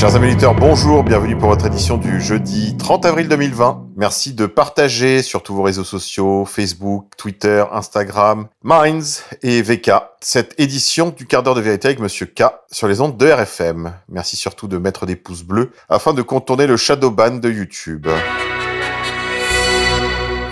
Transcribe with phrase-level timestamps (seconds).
[0.00, 3.88] Chers amis bonjour, bienvenue pour votre édition du jeudi 30 avril 2020.
[3.96, 9.90] Merci de partager sur tous vos réseaux sociaux, Facebook, Twitter, Instagram, Minds et VK,
[10.22, 13.92] cette édition du quart d'heure de vérité avec Monsieur K sur les ondes de RFM.
[14.08, 18.08] Merci surtout de mettre des pouces bleus afin de contourner le shadow ban de YouTube.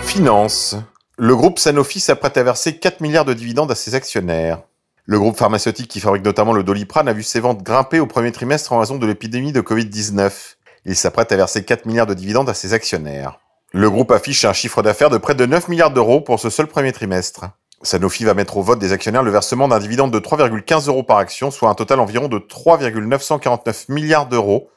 [0.03, 0.75] Finance.
[1.17, 4.59] Le groupe Sanofi s'apprête à verser 4 milliards de dividendes à ses actionnaires.
[5.11, 8.31] Le groupe pharmaceutique qui fabrique notamment le Doliprane a vu ses ventes grimper au premier
[8.31, 10.31] trimestre en raison de l'épidémie de Covid-19.
[10.85, 13.39] Il s'apprête à verser 4 milliards de dividendes à ses actionnaires.
[13.73, 16.67] Le groupe affiche un chiffre d'affaires de près de 9 milliards d'euros pour ce seul
[16.67, 17.45] premier trimestre.
[17.81, 21.17] Sanofi va mettre au vote des actionnaires le versement d'un dividende de 3,15 euros par
[21.17, 24.69] action, soit un total environ de 3,949 milliards d'euros.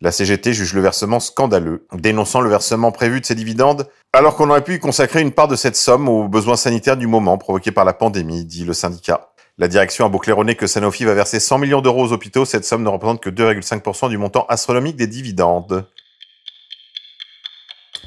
[0.00, 4.50] La CGT juge le versement scandaleux, dénonçant le versement prévu de ces dividendes, alors qu'on
[4.50, 7.72] aurait pu y consacrer une part de cette somme aux besoins sanitaires du moment provoqués
[7.72, 9.29] par la pandémie, dit le syndicat.
[9.60, 12.64] La direction a beau claironner que Sanofi va verser 100 millions d'euros aux hôpitaux, cette
[12.64, 15.84] somme ne représente que 2,5% du montant astronomique des dividendes.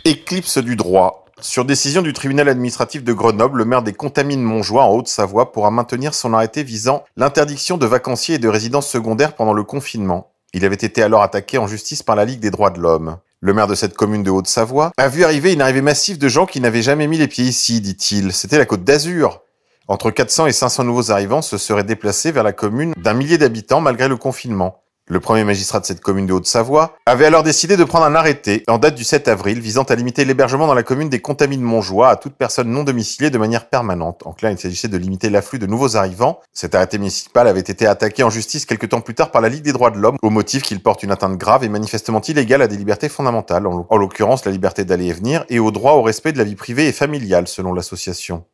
[0.03, 1.27] Éclipse du droit.
[1.39, 5.69] Sur décision du tribunal administratif de Grenoble, le maire des Contamines Montjoie en Haute-Savoie pourra
[5.69, 10.31] maintenir son arrêté visant l'interdiction de vacanciers et de résidences secondaires pendant le confinement.
[10.53, 13.17] Il avait été alors attaqué en justice par la Ligue des droits de l'homme.
[13.41, 16.47] Le maire de cette commune de Haute-Savoie a vu arriver une arrivée massive de gens
[16.47, 18.33] qui n'avaient jamais mis les pieds ici, dit-il.
[18.33, 19.43] C'était la côte d'Azur.
[19.89, 23.81] Entre 400 et 500 nouveaux arrivants se seraient déplacés vers la commune d'un millier d'habitants
[23.81, 24.79] malgré le confinement.
[25.09, 28.63] Le premier magistrat de cette commune de Haute-Savoie avait alors décidé de prendre un arrêté
[28.69, 32.07] en date du 7 avril visant à limiter l'hébergement dans la commune des Contamines Montjoie
[32.07, 34.25] à toute personne non domiciliée de manière permanente.
[34.25, 36.39] En clair, il s'agissait de limiter l'afflux de nouveaux arrivants.
[36.53, 39.63] Cet arrêté municipal avait été attaqué en justice quelques temps plus tard par la Ligue
[39.63, 42.67] des droits de l'homme au motif qu'il porte une atteinte grave et manifestement illégale à
[42.67, 46.31] des libertés fondamentales, en l'occurrence la liberté d'aller et venir et au droit au respect
[46.31, 48.45] de la vie privée et familiale selon l'association.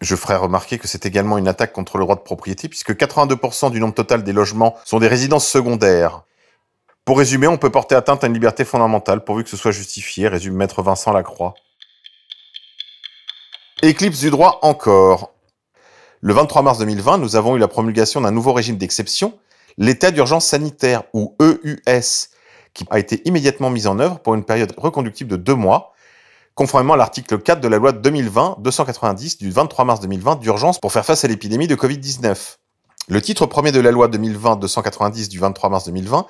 [0.00, 3.70] Je ferai remarquer que c'est également une attaque contre le droit de propriété puisque 82%
[3.70, 6.22] du nombre total des logements sont des résidences secondaires.
[7.04, 10.28] Pour résumer, on peut porter atteinte à une liberté fondamentale pourvu que ce soit justifié,
[10.28, 11.54] résume maître Vincent Lacroix.
[13.82, 15.32] Éclipse du droit encore.
[16.22, 19.38] Le 23 mars 2020, nous avons eu la promulgation d'un nouveau régime d'exception,
[19.78, 22.28] l'état d'urgence sanitaire ou EUS,
[22.74, 25.92] qui a été immédiatement mis en œuvre pour une période reconductible de deux mois,
[26.60, 31.06] conformément à l'article 4 de la loi 2020-290 du 23 mars 2020 d'urgence pour faire
[31.06, 32.36] face à l'épidémie de Covid-19.
[33.08, 36.26] Le titre premier de la loi 2020-290 du 23 mars 2020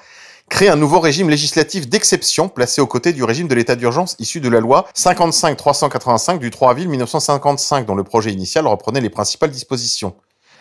[0.48, 4.40] crée un nouveau régime législatif d'exception placé aux côtés du régime de l'état d'urgence issu
[4.40, 9.50] de la loi 55-385 du 3 avril 1955 dont le projet initial reprenait les principales
[9.50, 10.14] dispositions.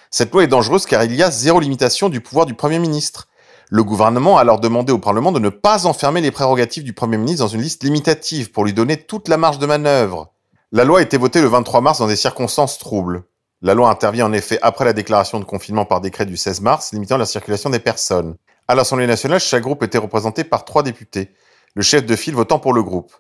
[0.10, 3.29] Cette loi est dangereuse car il y a zéro limitation du pouvoir du Premier ministre.
[3.72, 7.18] Le gouvernement a alors demandé au Parlement de ne pas enfermer les prérogatives du Premier
[7.18, 10.34] ministre dans une liste limitative pour lui donner toute la marge de manœuvre.
[10.72, 13.26] La loi a été votée le 23 mars dans des circonstances troubles.
[13.62, 16.94] La loi intervient en effet après la déclaration de confinement par décret du 16 mars
[16.94, 18.38] limitant la circulation des personnes.
[18.68, 21.30] À l'Assemblée nationale, chaque groupe était représenté par trois députés,
[21.76, 23.14] le chef de file votant pour le groupe.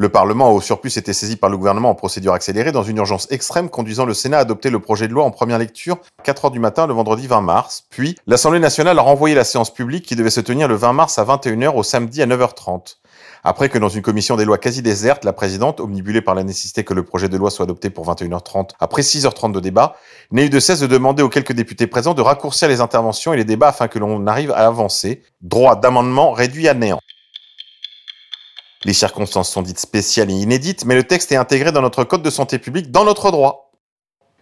[0.00, 2.98] Le Parlement a au surplus été saisi par le gouvernement en procédure accélérée dans une
[2.98, 6.22] urgence extrême conduisant le Sénat à adopter le projet de loi en première lecture à
[6.22, 7.84] 4 heures du matin le vendredi 20 mars.
[7.90, 11.18] Puis, l'Assemblée nationale a renvoyé la séance publique qui devait se tenir le 20 mars
[11.18, 12.98] à 21h au samedi à 9h30.
[13.42, 16.84] Après que dans une commission des lois quasi déserte, la présidente, omnibulée par la nécessité
[16.84, 19.96] que le projet de loi soit adopté pour 21h30 après 6h30 de débat,
[20.30, 23.36] n'a eu de cesse de demander aux quelques députés présents de raccourcir les interventions et
[23.36, 25.22] les débats afin que l'on arrive à avancer.
[25.40, 27.00] Droit d'amendement réduit à néant.
[28.84, 32.22] Les circonstances sont dites spéciales et inédites, mais le texte est intégré dans notre code
[32.22, 33.72] de santé publique, dans notre droit.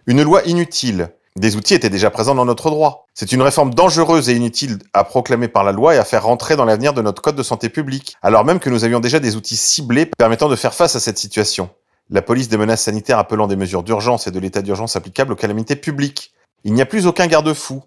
[0.05, 1.09] Une loi inutile.
[1.35, 3.05] Des outils étaient déjà présents dans notre droit.
[3.13, 6.55] C'est une réforme dangereuse et inutile à proclamer par la loi et à faire rentrer
[6.55, 9.35] dans l'avenir de notre code de santé publique, alors même que nous avions déjà des
[9.35, 11.69] outils ciblés permettant de faire face à cette situation.
[12.09, 15.35] La police des menaces sanitaires appelant des mesures d'urgence et de l'état d'urgence applicables aux
[15.35, 16.31] calamités publiques.
[16.63, 17.83] Il n'y a plus aucun garde-fou.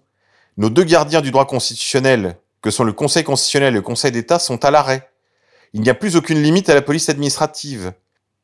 [0.57, 4.37] Nos deux gardiens du droit constitutionnel, que sont le Conseil constitutionnel et le Conseil d'État,
[4.37, 5.10] sont à l'arrêt.
[5.73, 7.93] Il n'y a plus aucune limite à la police administrative.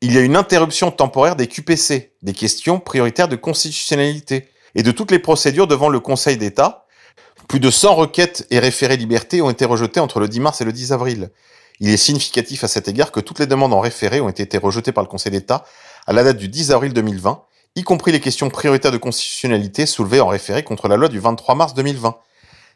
[0.00, 4.90] Il y a une interruption temporaire des QPC, des questions prioritaires de constitutionnalité, et de
[4.90, 6.86] toutes les procédures devant le Conseil d'État.
[7.48, 10.64] Plus de 100 requêtes et référés liberté ont été rejetées entre le 10 mars et
[10.64, 11.30] le 10 avril.
[11.80, 14.92] Il est significatif à cet égard que toutes les demandes en référé ont été rejetées
[14.92, 15.64] par le Conseil d'État
[16.06, 17.42] à la date du 10 avril 2020,
[17.76, 21.54] y compris les questions prioritaires de constitutionnalité soulevées en référé contre la loi du 23
[21.54, 22.16] mars 2020.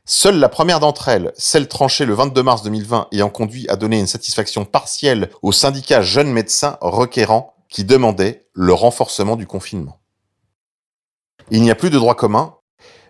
[0.05, 4.01] Seule la première d'entre elles, celle tranchée le 22 mars 2020 ayant conduit à donner
[4.01, 10.01] une satisfaction partielle au syndicat Jeunes Médecins requérant qui demandait le renforcement du confinement.
[11.51, 12.57] Il n'y a plus de droit commun.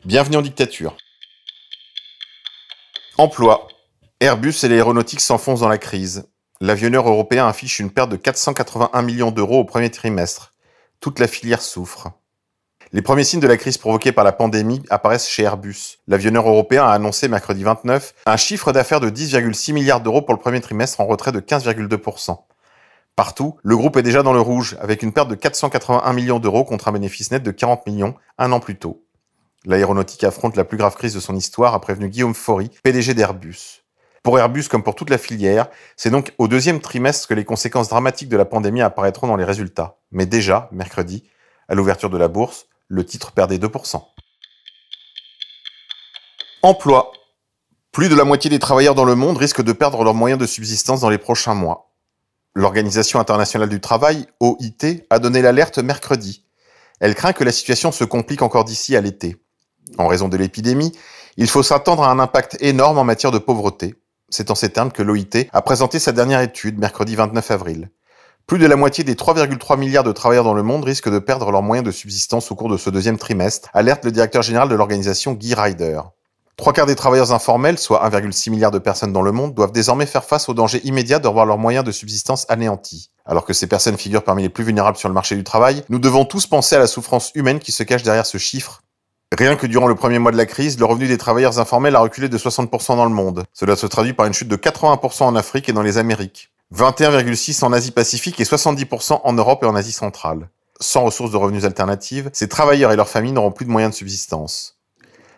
[0.04, 0.96] Bienvenue en dictature.
[3.16, 3.68] Emploi.
[4.20, 6.28] Airbus et l'aéronautique s'enfoncent dans la crise.
[6.60, 10.52] L'avionneur européen affiche une perte de 481 millions d'euros au premier trimestre.
[11.00, 12.12] Toute la filière souffre.
[12.94, 15.96] Les premiers signes de la crise provoquée par la pandémie apparaissent chez Airbus.
[16.08, 20.38] L'avionneur européen a annoncé mercredi 29 un chiffre d'affaires de 10,6 milliards d'euros pour le
[20.38, 22.36] premier trimestre en retrait de 15,2%.
[23.16, 26.64] Partout, le groupe est déjà dans le rouge, avec une perte de 481 millions d'euros
[26.64, 29.06] contre un bénéfice net de 40 millions un an plus tôt.
[29.64, 33.84] L'aéronautique affronte la plus grave crise de son histoire, a prévenu Guillaume Faury, PDG d'Airbus.
[34.22, 37.88] Pour Airbus comme pour toute la filière, c'est donc au deuxième trimestre que les conséquences
[37.88, 39.96] dramatiques de la pandémie apparaîtront dans les résultats.
[40.10, 41.24] Mais déjà, mercredi,
[41.68, 44.02] à l'ouverture de la bourse, le titre perdait 2%.
[46.62, 47.12] Emploi.
[47.90, 50.46] Plus de la moitié des travailleurs dans le monde risquent de perdre leurs moyens de
[50.46, 51.90] subsistance dans les prochains mois.
[52.54, 56.44] L'Organisation internationale du travail, OIT, a donné l'alerte mercredi.
[57.00, 59.42] Elle craint que la situation se complique encore d'ici à l'été.
[59.96, 60.92] En raison de l'épidémie,
[61.38, 63.94] il faut s'attendre à un impact énorme en matière de pauvreté.
[64.28, 67.90] C'est en ces termes que l'OIT a présenté sa dernière étude mercredi 29 avril.
[68.46, 71.50] Plus de la moitié des 3,3 milliards de travailleurs dans le monde risquent de perdre
[71.50, 74.74] leurs moyens de subsistance au cours de ce deuxième trimestre, alerte le directeur général de
[74.74, 76.00] l'organisation Guy Ryder.
[76.56, 80.06] Trois quarts des travailleurs informels, soit 1,6 milliard de personnes dans le monde, doivent désormais
[80.06, 83.10] faire face au danger immédiat de revoir leurs moyens de subsistance anéantis.
[83.24, 85.98] Alors que ces personnes figurent parmi les plus vulnérables sur le marché du travail, nous
[85.98, 88.82] devons tous penser à la souffrance humaine qui se cache derrière ce chiffre.
[89.36, 92.00] Rien que durant le premier mois de la crise, le revenu des travailleurs informels a
[92.00, 93.44] reculé de 60% dans le monde.
[93.54, 96.52] Cela se traduit par une chute de 80% en Afrique et dans les Amériques.
[96.74, 100.48] 21,6 en Asie-Pacifique et 70% en Europe et en Asie centrale.
[100.80, 103.96] Sans ressources de revenus alternatives, ces travailleurs et leurs familles n'auront plus de moyens de
[103.96, 104.78] subsistance.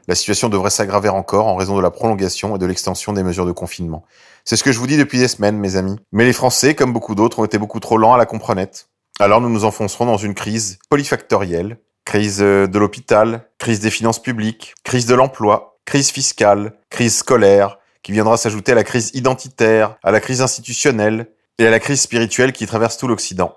[0.07, 3.47] La situation devrait s'aggraver encore en raison de la prolongation et de l'extension des mesures
[3.47, 4.05] de confinement.
[4.45, 5.97] C'est ce que je vous dis depuis des semaines, mes amis.
[6.13, 8.91] Mais les Français, comme beaucoup d'autres, ont été beaucoup trop lents à la comprenette.
[9.19, 11.79] Alors nous nous enfoncerons dans une crise polyfactorielle.
[12.05, 17.79] Crise euh, de l'hôpital, crise des finances publiques, crise de l'emploi, crise fiscale, crise scolaire,
[18.05, 21.27] qui viendra s'ajouter à la crise identitaire, à la crise institutionnelle
[21.59, 23.57] et à la crise spirituelle qui traverse tout l'Occident.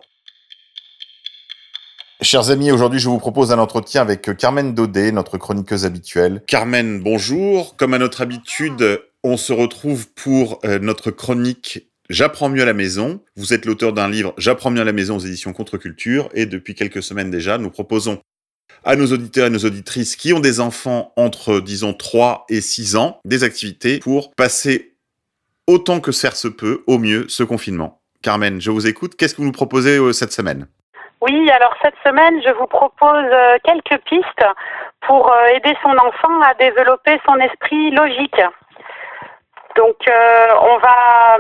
[2.22, 6.42] Chers amis, aujourd'hui je vous propose un entretien avec Carmen Daudet, notre chroniqueuse habituelle.
[6.48, 7.76] Carmen, bonjour.
[7.76, 12.74] Comme à notre habitude, on se retrouve pour euh, notre chronique J'apprends mieux à la
[12.74, 13.20] maison.
[13.36, 16.74] Vous êtes l'auteur d'un livre J'apprends mieux à la maison aux éditions Contre-Culture et depuis
[16.74, 18.22] quelques semaines déjà, nous proposons
[18.84, 22.96] à nos auditeurs et nos auditrices qui ont des enfants entre, disons, 3 et 6
[22.96, 24.94] ans, des activités pour passer
[25.68, 28.00] autant que faire se peut, au mieux, ce confinement.
[28.24, 29.16] Carmen, je vous écoute.
[29.16, 30.68] Qu'est-ce que vous nous proposez euh, cette semaine?
[31.22, 34.46] Oui, alors cette semaine, je vous propose euh, quelques pistes
[35.02, 38.42] pour euh, aider son enfant à développer son esprit logique.
[39.76, 41.38] Donc, on va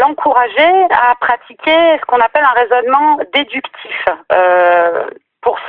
[0.00, 4.04] l'encourager à pratiquer ce qu'on appelle un raisonnement déductif.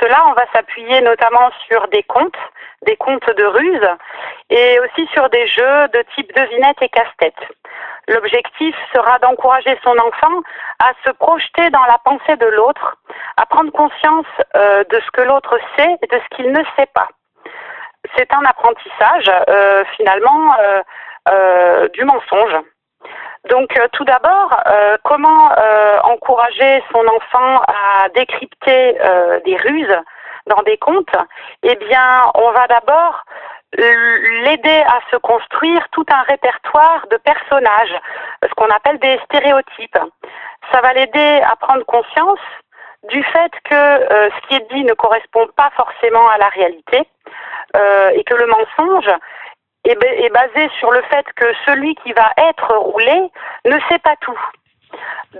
[0.08, 2.36] Cela, on va s'appuyer notamment sur des contes,
[2.86, 3.88] des contes de ruse
[4.48, 7.34] et aussi sur des jeux de type devinette et casse-tête.
[8.08, 10.40] L'objectif sera d'encourager son enfant
[10.78, 12.96] à se projeter dans la pensée de l'autre,
[13.36, 14.26] à prendre conscience
[14.56, 17.08] euh, de ce que l'autre sait et de ce qu'il ne sait pas.
[18.16, 20.54] C'est un apprentissage euh, finalement
[21.28, 22.56] euh, du mensonge.
[23.48, 28.98] Donc euh, tout d'abord, euh, comment euh, encourager son enfant à décrypter
[29.44, 29.96] des ruses
[30.46, 31.16] dans des contes?
[31.62, 33.24] Eh bien, on va d'abord
[33.72, 37.94] l'aider à se construire tout un répertoire de personnages,
[38.42, 39.98] ce qu'on appelle des stéréotypes.
[40.72, 42.40] Ça va l'aider à prendre conscience
[43.10, 47.06] du fait que ce qui est dit ne correspond pas forcément à la réalité
[48.14, 49.10] et que le mensonge
[49.84, 53.30] est, basé sur le fait que celui qui va être roulé
[53.64, 54.38] ne sait pas tout.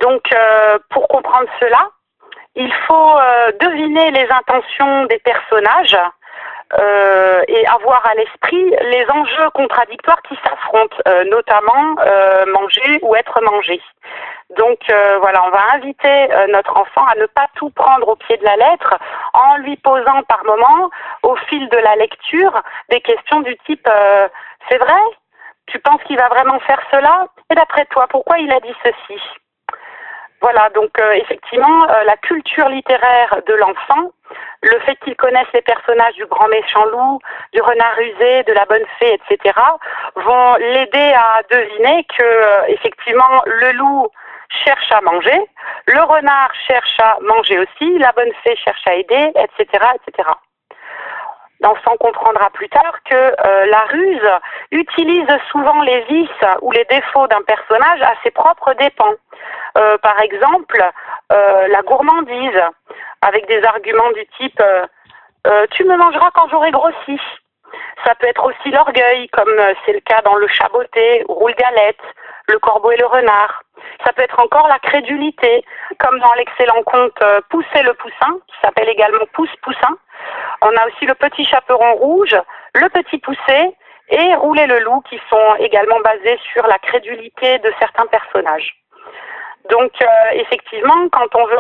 [0.01, 1.91] Donc, euh, pour comprendre cela,
[2.55, 5.97] il faut euh, deviner les intentions des personnages
[6.79, 10.97] euh, et avoir à l'esprit les enjeux contradictoires qui s'affrontent,
[11.31, 11.97] notamment
[12.47, 13.81] manger ou être mangé.
[14.57, 14.79] Donc
[15.21, 18.57] voilà, on va inviter notre enfant à ne pas tout prendre au pied de la
[18.57, 18.99] lettre
[19.35, 20.91] en lui posant par moment,
[21.23, 23.89] au fil de la lecture, des questions du type
[24.69, 25.01] c'est vrai?
[25.67, 27.27] Tu penses qu'il va vraiment faire cela?
[27.51, 29.21] Et d'après toi, pourquoi il a dit ceci?
[30.41, 34.13] Voilà, donc euh, effectivement, euh, la culture littéraire de l'enfant,
[34.63, 37.19] le fait qu'il connaisse les personnages du grand méchant loup,
[37.53, 39.59] du renard rusé, de la bonne fée, etc.,
[40.15, 44.09] vont l'aider à deviner que euh, effectivement le loup
[44.65, 45.41] cherche à manger,
[45.87, 50.29] le renard cherche à manger aussi, la bonne fée cherche à aider, etc., etc.
[51.61, 54.31] L'enfant comprendra plus tard que euh, la ruse
[54.71, 59.15] utilise souvent les vices ou les défauts d'un personnage à ses propres dépens.
[59.77, 60.81] Euh, par exemple,
[61.33, 62.63] euh, la gourmandise,
[63.23, 64.63] avec des arguments du type
[65.73, 67.19] Tu me mangeras quand j'aurai grossi.
[68.05, 72.01] Ça peut être aussi l'orgueil, comme c'est le cas dans le chaboté ou roule galette,
[72.49, 73.63] le corbeau et le renard.
[74.05, 75.65] Ça peut être encore la crédulité,
[75.99, 77.19] comme dans l'excellent conte
[77.51, 79.97] Pousser le poussin, qui s'appelle également Pousse poussin.
[80.63, 82.37] On a aussi le petit chaperon rouge,
[82.75, 83.77] le petit poussé
[84.11, 88.75] et Rouler le loup, qui sont également basés sur la crédulité de certains personnages.
[89.71, 91.59] Donc euh, effectivement, quand on veut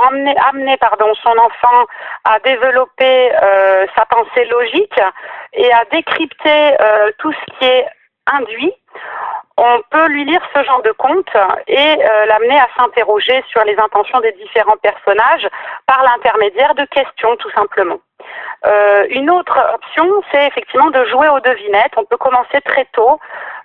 [0.48, 0.76] amener,
[1.22, 1.84] son enfant
[2.24, 5.00] à développer euh, sa pensée logique
[5.52, 7.86] et à décrypter euh, tout ce qui est
[8.26, 8.72] induit,
[9.58, 11.36] on peut lui lire ce genre de conte
[11.66, 11.96] et
[12.26, 15.48] l'amener à s'interroger sur les intentions des différents personnages
[15.86, 17.98] par l'intermédiaire de questions tout simplement.
[19.10, 21.92] une autre option, c'est effectivement de jouer aux devinettes.
[21.96, 23.18] On peut commencer très tôt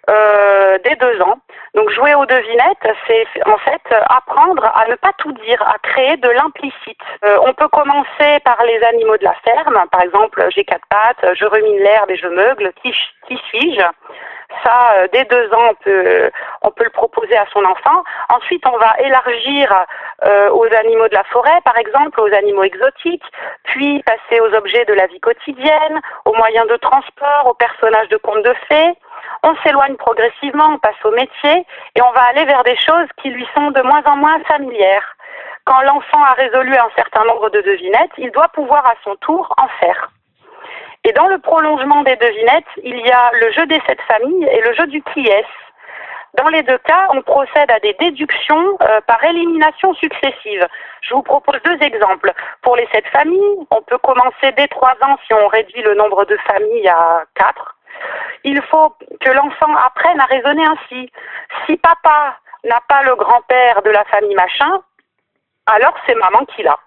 [0.09, 1.38] euh, dès deux ans.
[1.75, 6.17] Donc jouer aux devinettes, c'est en fait apprendre à ne pas tout dire, à créer
[6.17, 7.00] de l'implicite.
[7.23, 11.35] Euh, on peut commencer par les animaux de la ferme, par exemple j'ai quatre pattes,
[11.35, 12.93] je rumine l'herbe et je meugle, qui
[13.50, 13.81] suis-je?
[14.63, 15.72] Ça, euh, dès deux ans,
[16.62, 18.03] on peut, le proposer à son enfant.
[18.29, 19.86] Ensuite, on va élargir
[20.25, 23.25] euh, aux animaux de la forêt, par exemple, aux animaux exotiques,
[23.63, 28.17] puis passer aux objets de la vie quotidienne, aux moyens de transport, aux personnages de
[28.17, 28.93] contes de fées.
[29.43, 33.29] On s'éloigne progressivement, on passe au métier et on va aller vers des choses qui
[33.29, 35.15] lui sont de moins en moins familières.
[35.65, 39.53] Quand l'enfant a résolu un certain nombre de devinettes, il doit pouvoir à son tour
[39.57, 40.10] en faire.
[41.15, 44.74] Dans le prolongement des devinettes, il y a le jeu des sept familles et le
[44.74, 45.46] jeu du qui est.
[46.36, 50.67] Dans les deux cas, on procède à des déductions euh, par élimination successive.
[51.01, 52.34] Je vous propose deux exemples.
[52.63, 56.25] Pour les sept familles, on peut commencer dès trois ans si on réduit le nombre
[56.25, 57.75] de familles à quatre.
[58.43, 61.12] Il faut que l'enfant apprenne à raisonner ainsi.
[61.67, 64.82] Si papa n'a pas le grand-père de la famille machin,
[65.67, 66.79] alors c'est maman qui l'a.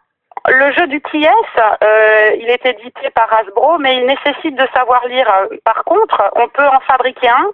[0.48, 4.66] Le jeu du qui est, euh, il est édité par Hasbro, mais il nécessite de
[4.74, 5.26] savoir lire.
[5.64, 7.50] Par contre, on peut en fabriquer un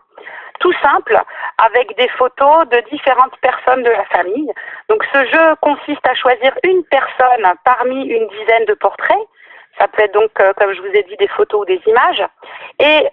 [0.61, 1.19] tout simple
[1.59, 4.51] avec des photos de différentes personnes de la famille.
[4.89, 9.27] Donc ce jeu consiste à choisir une personne parmi une dizaine de portraits.
[9.79, 12.23] Ça peut être donc, euh, comme je vous ai dit, des photos ou des images.
[12.79, 13.09] Et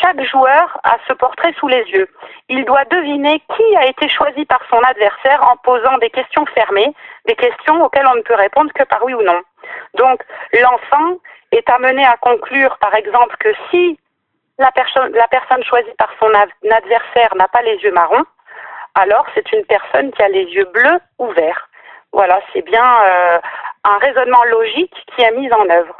[0.00, 2.08] chaque joueur a ce portrait sous les yeux.
[2.48, 6.92] Il doit deviner qui a été choisi par son adversaire en posant des questions fermées,
[7.26, 9.40] des questions auxquelles on ne peut répondre que par oui ou non.
[9.94, 10.22] Donc
[10.52, 11.18] l'enfant
[11.52, 13.98] est amené à conclure, par exemple, que si
[14.58, 14.70] la,
[15.12, 16.30] la personne choisie par son
[16.70, 18.24] adversaire n'a pas les yeux marrons,
[18.94, 21.68] alors c'est une personne qui a les yeux bleus ou verts.
[22.12, 23.38] Voilà, c'est bien euh,
[23.84, 25.96] un raisonnement logique qui est mis en œuvre.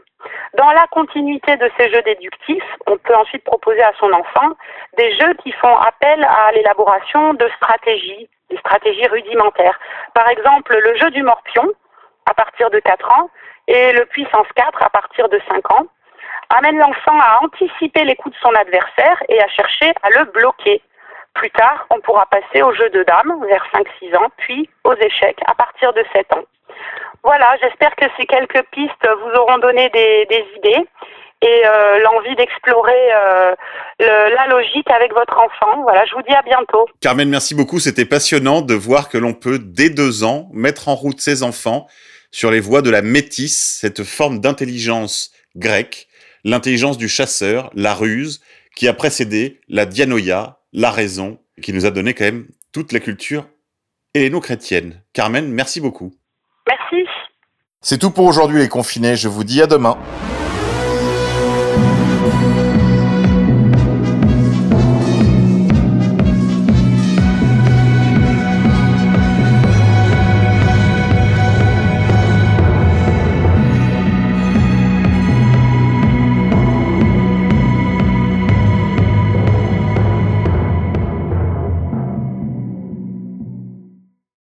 [0.56, 4.50] Dans la continuité de ces jeux déductifs, on peut ensuite proposer à son enfant
[4.96, 9.78] des jeux qui font appel à l'élaboration de stratégies, des stratégies rudimentaires.
[10.14, 11.72] Par exemple, le jeu du morpion
[12.26, 13.30] à partir de 4 ans
[13.66, 15.86] et le puissance 4 à partir de 5 ans
[16.50, 20.82] amène l'enfant à anticiper les coups de son adversaire et à chercher à le bloquer.
[21.34, 25.40] Plus tard, on pourra passer au jeu de dames vers 5-6 ans, puis aux échecs
[25.46, 26.44] à partir de 7 ans.
[27.22, 30.84] Voilà, j'espère que ces quelques pistes vous auront donné des, idées
[31.42, 33.54] et euh, l'envie d'explorer euh,
[33.98, 35.82] la logique avec votre enfant.
[35.82, 36.86] Voilà, je vous dis à bientôt.
[37.00, 37.80] Carmen, merci beaucoup.
[37.80, 41.86] C'était passionnant de voir que l'on peut, dès deux ans, mettre en route ses enfants
[42.30, 46.08] sur les voies de la métisse, cette forme d'intelligence grecque,
[46.44, 48.42] l'intelligence du chasseur, la ruse,
[48.76, 53.00] qui a précédé la dianoïa, la raison, qui nous a donné quand même toute la
[53.00, 53.46] culture
[54.12, 55.00] helléno-chrétienne.
[55.12, 56.12] Carmen, merci beaucoup.
[56.68, 57.08] Merci.
[57.80, 59.96] C'est tout pour aujourd'hui les confinés, je vous dis à demain.